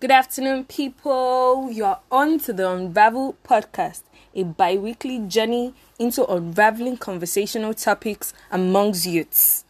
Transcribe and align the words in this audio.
Good 0.00 0.12
afternoon, 0.12 0.66
people. 0.66 1.72
You're 1.72 1.98
on 2.08 2.38
to 2.46 2.52
the 2.52 2.70
Unravel 2.70 3.34
podcast, 3.42 4.02
a 4.32 4.44
bi 4.44 4.76
weekly 4.76 5.18
journey 5.26 5.74
into 5.98 6.24
unraveling 6.24 6.98
conversational 6.98 7.74
topics 7.74 8.32
amongst 8.52 9.06
youths. 9.06 9.64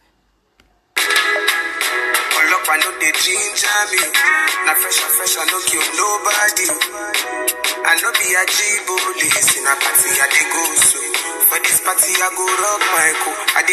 i 13.55 13.65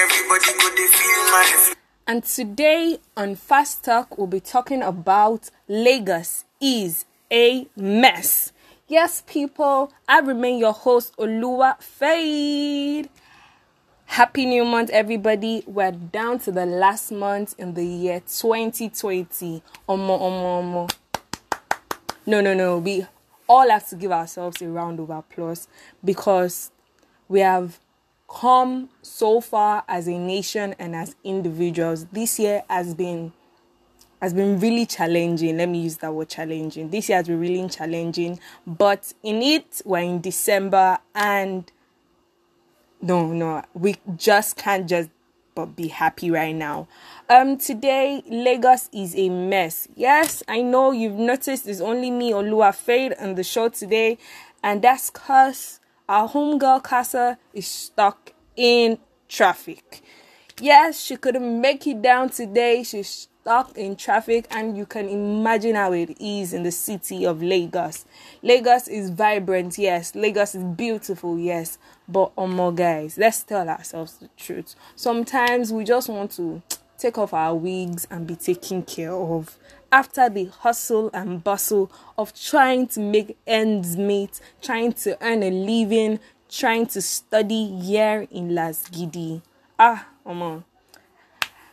everybody 0.00 0.52
go. 0.56 0.68
And 2.10 2.24
today 2.24 3.00
on 3.18 3.34
Fast 3.34 3.84
Talk, 3.84 4.16
we'll 4.16 4.26
be 4.26 4.40
talking 4.40 4.82
about 4.82 5.50
Lagos 5.68 6.46
is 6.58 7.04
a 7.30 7.68
mess. 7.76 8.50
Yes, 8.86 9.22
people, 9.26 9.92
I 10.08 10.20
remain 10.20 10.58
your 10.58 10.72
host, 10.72 11.14
Olua 11.18 11.78
Fade. 11.82 13.10
Happy 14.06 14.46
new 14.46 14.64
month, 14.64 14.88
everybody. 14.88 15.62
We're 15.66 15.92
down 15.92 16.38
to 16.38 16.50
the 16.50 16.64
last 16.64 17.12
month 17.12 17.54
in 17.58 17.74
the 17.74 17.84
year 17.84 18.20
2020. 18.20 19.62
Omo, 19.86 20.18
omo, 20.18 20.88
omo. 20.88 20.94
No, 22.24 22.40
no, 22.40 22.54
no. 22.54 22.78
We 22.78 23.04
all 23.46 23.68
have 23.68 23.86
to 23.90 23.96
give 23.96 24.12
ourselves 24.12 24.62
a 24.62 24.68
round 24.68 24.98
of 24.98 25.10
applause 25.10 25.68
because 26.02 26.70
we 27.28 27.40
have 27.40 27.78
come 28.28 28.90
so 29.02 29.40
far 29.40 29.84
as 29.88 30.06
a 30.06 30.18
nation 30.18 30.74
and 30.78 30.94
as 30.94 31.16
individuals. 31.24 32.06
This 32.06 32.38
year 32.38 32.62
has 32.68 32.94
been 32.94 33.32
has 34.20 34.34
been 34.34 34.58
really 34.58 34.84
challenging. 34.84 35.56
Let 35.56 35.68
me 35.68 35.80
use 35.82 35.98
that 35.98 36.12
word 36.12 36.28
challenging. 36.28 36.90
This 36.90 37.08
year 37.08 37.18
has 37.18 37.28
been 37.28 37.38
really 37.38 37.68
challenging, 37.68 38.40
but 38.66 39.12
in 39.22 39.42
it 39.42 39.80
we're 39.84 40.00
in 40.00 40.20
December 40.20 40.98
and 41.14 41.70
no, 43.00 43.32
no, 43.32 43.62
we 43.74 43.96
just 44.16 44.56
can't 44.56 44.88
just 44.88 45.08
but 45.54 45.76
be 45.76 45.88
happy 45.88 46.30
right 46.30 46.54
now. 46.54 46.88
Um, 47.28 47.58
today 47.58 48.22
Lagos 48.26 48.88
is 48.92 49.14
a 49.16 49.28
mess. 49.28 49.88
Yes, 49.94 50.42
I 50.48 50.62
know 50.62 50.92
you've 50.92 51.14
noticed 51.14 51.66
it's 51.66 51.80
only 51.80 52.10
me 52.10 52.32
or 52.32 52.42
Olua 52.42 52.74
Fade 52.74 53.14
on 53.20 53.36
the 53.36 53.44
show 53.44 53.68
today, 53.68 54.18
and 54.62 54.82
that's 54.82 55.10
cause 55.10 55.80
our 56.08 56.28
homegirl 56.28 56.82
Casa 56.82 57.38
is 57.52 57.66
stuck 57.66 58.32
in 58.56 58.98
traffic. 59.28 60.02
Yes, 60.60 61.00
she 61.00 61.16
couldn't 61.16 61.60
make 61.60 61.86
it 61.86 62.02
down 62.02 62.30
today. 62.30 62.82
She's 62.82 63.28
stuck 63.40 63.76
in 63.76 63.94
traffic, 63.94 64.46
and 64.50 64.76
you 64.76 64.86
can 64.86 65.08
imagine 65.08 65.76
how 65.76 65.92
it 65.92 66.20
is 66.20 66.52
in 66.52 66.64
the 66.64 66.72
city 66.72 67.24
of 67.24 67.42
Lagos. 67.42 68.04
Lagos 68.42 68.88
is 68.88 69.10
vibrant, 69.10 69.78
yes. 69.78 70.14
Lagos 70.14 70.54
is 70.54 70.64
beautiful, 70.64 71.38
yes. 71.38 71.78
But, 72.08 72.32
oh 72.36 72.46
my 72.46 72.72
guys, 72.72 73.16
let's 73.18 73.42
tell 73.42 73.68
ourselves 73.68 74.14
the 74.18 74.28
truth. 74.36 74.74
Sometimes 74.96 75.72
we 75.72 75.84
just 75.84 76.08
want 76.08 76.32
to 76.32 76.62
take 76.96 77.16
off 77.16 77.32
our 77.32 77.54
wigs 77.54 78.06
and 78.10 78.26
be 78.26 78.34
taken 78.34 78.82
care 78.82 79.12
of 79.12 79.56
after 79.90 80.28
the 80.28 80.46
hustle 80.46 81.10
and 81.14 81.42
bustle 81.42 81.90
of 82.16 82.34
trying 82.34 82.86
to 82.88 83.00
make 83.00 83.36
ends 83.46 83.96
meet, 83.96 84.40
trying 84.62 84.92
to 84.92 85.16
earn 85.24 85.42
a 85.42 85.50
living, 85.50 86.20
trying 86.48 86.86
to 86.86 87.00
study 87.00 87.78
here 87.80 88.26
in 88.30 88.54
Las 88.54 88.88
Gidi. 88.90 89.42
Ah, 89.78 90.06
Omo. 90.26 90.64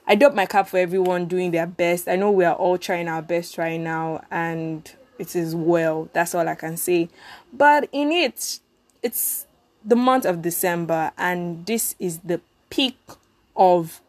I 0.08 0.16
dope 0.16 0.36
my 0.36 0.46
cap 0.46 0.68
for 0.68 0.78
everyone 0.78 1.25
doing 1.25 1.52
their 1.52 1.66
best. 1.66 2.08
I 2.08 2.16
know 2.16 2.30
we 2.30 2.46
are 2.46 2.54
all 2.54 2.78
trying 2.78 3.08
our 3.08 3.22
best 3.22 3.58
right 3.58 3.80
now 3.80 4.24
and 4.30 4.90
it 5.18 5.36
is 5.36 5.56
well. 5.56 6.09
That's 6.14 6.36
all 6.36 6.48
I 6.48 6.56
can 6.56 6.78
say. 6.78 7.09
But 7.52 7.90
in 7.92 8.12
it, 8.12 8.59
it's 9.02 9.48
the 9.84 9.96
month 9.96 10.25
of 10.25 10.42
December 10.42 11.12
and 11.18 11.66
this 11.66 11.96
is 11.98 12.20
the 12.20 12.40
peak 12.70 12.98
of 13.56 14.02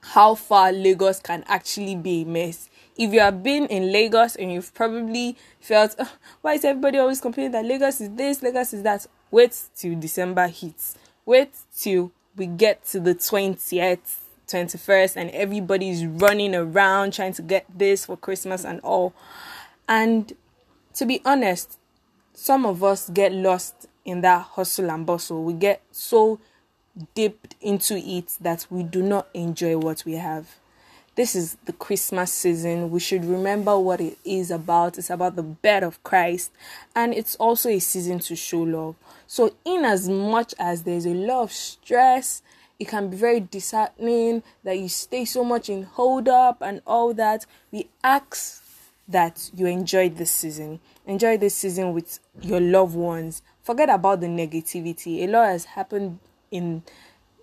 how 0.00 0.34
far 0.34 0.72
Lagos 0.72 1.20
can 1.20 1.44
actually 1.46 1.94
be 1.94 2.22
a 2.22 2.24
mess. 2.24 2.68
If 2.96 3.12
you 3.12 3.20
have 3.20 3.42
been 3.42 3.66
in 3.66 3.92
Lagos 3.92 4.36
and 4.36 4.52
you've 4.52 4.74
probably 4.74 5.36
felt, 5.60 5.94
"Ugh, 5.98 6.08
why 6.42 6.54
is 6.54 6.64
everybody 6.64 6.98
always 6.98 7.20
complaining 7.20 7.52
that 7.52 7.64
Lagos 7.64 8.00
is 8.00 8.10
this, 8.10 8.42
Lagos 8.42 8.72
is 8.72 8.82
that? 8.82 9.06
Wait 9.30 9.56
till 9.76 9.98
December 9.98 10.48
hits. 10.48 10.94
Wait 11.24 11.50
till 11.76 12.10
we 12.36 12.46
get 12.46 12.84
to 12.86 13.00
the 13.00 13.14
20th, 13.14 14.18
21st, 14.46 15.16
and 15.16 15.30
everybody's 15.30 16.04
running 16.04 16.54
around 16.54 17.12
trying 17.12 17.32
to 17.32 17.42
get 17.42 17.64
this 17.72 18.06
for 18.06 18.16
Christmas 18.16 18.64
and 18.64 18.80
all. 18.80 19.12
And 19.88 20.32
to 20.94 21.06
be 21.06 21.20
honest, 21.24 21.78
some 22.34 22.66
of 22.66 22.82
us 22.82 23.08
get 23.10 23.32
lost 23.32 23.86
in 24.04 24.22
that 24.22 24.42
hustle 24.42 24.90
and 24.90 25.06
bustle. 25.06 25.44
We 25.44 25.52
get 25.52 25.82
so 25.92 26.38
dipped 27.14 27.54
into 27.60 27.96
it 27.96 28.36
that 28.40 28.66
we 28.70 28.82
do 28.82 29.02
not 29.02 29.28
enjoy 29.34 29.76
what 29.78 30.04
we 30.04 30.14
have. 30.14 30.56
This 31.16 31.34
is 31.34 31.56
the 31.64 31.72
Christmas 31.72 32.32
season. 32.32 32.90
We 32.90 33.00
should 33.00 33.24
remember 33.24 33.78
what 33.78 34.00
it 34.00 34.16
is 34.24 34.50
about. 34.50 34.96
It's 34.96 35.10
about 35.10 35.36
the 35.36 35.42
birth 35.42 35.82
of 35.82 36.02
Christ, 36.02 36.52
and 36.94 37.12
it's 37.12 37.36
also 37.36 37.68
a 37.68 37.78
season 37.78 38.20
to 38.20 38.36
show 38.36 38.60
love. 38.60 38.94
So, 39.26 39.54
in 39.64 39.84
as 39.84 40.08
much 40.08 40.54
as 40.58 40.84
there's 40.84 41.06
a 41.06 41.14
lot 41.14 41.42
of 41.42 41.52
stress, 41.52 42.42
it 42.78 42.88
can 42.88 43.10
be 43.10 43.16
very 43.16 43.40
disheartening 43.40 44.42
that 44.64 44.78
you 44.78 44.88
stay 44.88 45.24
so 45.24 45.44
much 45.44 45.68
in 45.68 45.82
hold 45.82 46.28
up 46.28 46.62
and 46.62 46.80
all 46.86 47.12
that. 47.14 47.44
We 47.70 47.88
ask 48.02 48.62
that 49.06 49.50
you 49.54 49.66
enjoy 49.66 50.08
this 50.08 50.30
season. 50.30 50.80
Enjoy 51.06 51.36
this 51.36 51.54
season 51.54 51.92
with 51.92 52.20
your 52.40 52.60
loved 52.60 52.94
ones. 52.94 53.42
Forget 53.62 53.90
about 53.90 54.20
the 54.20 54.28
negativity. 54.28 55.24
A 55.24 55.26
lot 55.26 55.48
has 55.48 55.64
happened 55.66 56.20
in 56.50 56.82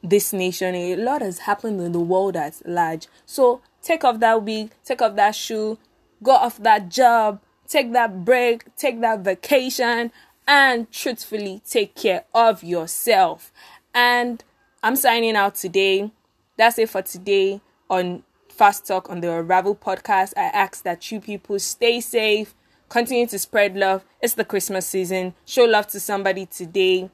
this 0.03 0.33
nation. 0.33 0.75
A 0.75 0.95
lot 0.95 1.21
has 1.21 1.39
happened 1.39 1.81
in 1.81 1.91
the 1.91 1.99
world 1.99 2.35
at 2.35 2.61
large. 2.65 3.07
So 3.25 3.61
take 3.81 4.03
off 4.03 4.19
that 4.19 4.43
wig, 4.43 4.71
take 4.85 5.01
off 5.01 5.15
that 5.15 5.35
shoe, 5.35 5.77
go 6.23 6.31
off 6.31 6.57
that 6.57 6.89
job, 6.89 7.41
take 7.67 7.93
that 7.93 8.23
break, 8.23 8.75
take 8.75 9.01
that 9.01 9.21
vacation, 9.21 10.11
and 10.47 10.91
truthfully 10.91 11.61
take 11.69 11.95
care 11.95 12.23
of 12.33 12.63
yourself. 12.63 13.51
And 13.93 14.43
I'm 14.83 14.95
signing 14.95 15.35
out 15.35 15.55
today. 15.55 16.11
That's 16.57 16.79
it 16.79 16.89
for 16.89 17.01
today 17.01 17.61
on 17.89 18.23
Fast 18.49 18.87
Talk 18.87 19.09
on 19.09 19.21
the 19.21 19.31
Unravel 19.31 19.75
podcast. 19.75 20.33
I 20.37 20.45
ask 20.45 20.83
that 20.83 21.11
you 21.11 21.19
people 21.19 21.59
stay 21.59 21.99
safe, 21.99 22.55
continue 22.89 23.27
to 23.27 23.37
spread 23.37 23.75
love. 23.75 24.03
It's 24.21 24.33
the 24.33 24.45
Christmas 24.45 24.87
season. 24.87 25.35
Show 25.45 25.65
love 25.65 25.87
to 25.87 25.99
somebody 25.99 26.45
today. 26.45 27.09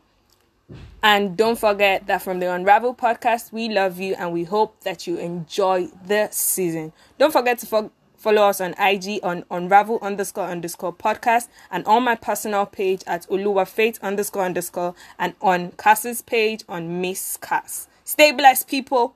And 1.01 1.35
don't 1.35 1.59
forget 1.59 2.07
that 2.07 2.21
from 2.21 2.39
the 2.39 2.51
Unravel 2.51 2.95
podcast, 2.95 3.51
we 3.51 3.67
love 3.67 3.99
you 3.99 4.15
and 4.17 4.31
we 4.31 4.45
hope 4.45 4.79
that 4.81 5.05
you 5.05 5.17
enjoy 5.17 5.89
the 6.05 6.29
season. 6.31 6.93
Don't 7.17 7.33
forget 7.33 7.59
to 7.59 7.65
fo- 7.65 7.91
follow 8.15 8.43
us 8.43 8.61
on 8.61 8.73
IG 8.79 9.19
on 9.21 9.43
Unravel 9.51 9.99
underscore 10.01 10.45
underscore 10.45 10.93
podcast 10.93 11.49
and 11.69 11.85
on 11.85 12.03
my 12.03 12.15
personal 12.15 12.65
page 12.65 13.03
at 13.05 13.27
Uluwa 13.27 13.67
Faith 13.67 13.99
underscore 14.01 14.45
underscore 14.45 14.95
and 15.19 15.33
on 15.41 15.71
Cass's 15.71 16.21
page 16.21 16.63
on 16.69 17.01
Miss 17.01 17.35
Cass. 17.35 17.89
Stay 18.05 18.31
blessed, 18.31 18.69
people. 18.69 19.15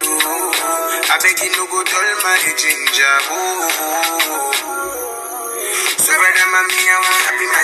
I 0.00 1.18
beg 1.22 1.38
you 1.42 1.50
no 1.56 1.66
go 1.66 1.82
dull 1.82 2.22
my 2.22 2.38
ginger. 2.54 3.18
Oh, 3.30 4.52
so 5.98 6.12
mommy, 6.12 6.78
I 6.86 6.96
want. 7.02 7.55